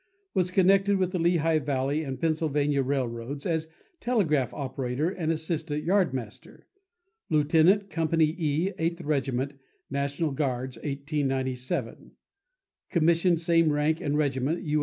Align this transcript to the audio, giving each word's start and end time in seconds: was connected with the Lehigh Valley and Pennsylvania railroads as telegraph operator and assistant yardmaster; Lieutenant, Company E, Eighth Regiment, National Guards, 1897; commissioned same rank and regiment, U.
was 0.33 0.49
connected 0.49 0.97
with 0.97 1.11
the 1.11 1.19
Lehigh 1.19 1.59
Valley 1.59 2.03
and 2.03 2.19
Pennsylvania 2.19 2.81
railroads 2.81 3.45
as 3.45 3.69
telegraph 3.99 4.51
operator 4.51 5.11
and 5.11 5.31
assistant 5.31 5.83
yardmaster; 5.83 6.65
Lieutenant, 7.29 7.91
Company 7.91 8.25
E, 8.25 8.73
Eighth 8.79 9.01
Regiment, 9.01 9.59
National 9.91 10.31
Guards, 10.31 10.77
1897; 10.77 12.13
commissioned 12.89 13.39
same 13.39 13.71
rank 13.71 14.01
and 14.01 14.17
regiment, 14.17 14.63
U. 14.63 14.79